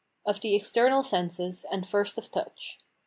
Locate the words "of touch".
2.17-2.79